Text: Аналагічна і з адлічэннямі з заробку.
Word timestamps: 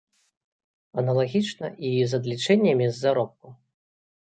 Аналагічна 1.01 1.67
і 1.91 1.91
з 2.15 2.23
адлічэннямі 2.23 2.89
з 2.91 2.95
заробку. 3.05 3.47